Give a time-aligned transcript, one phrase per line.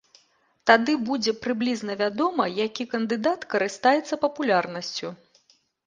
[0.71, 5.17] Тады будзе прыблізна вядома, які кандыдат карыстаецца папулярнасцю.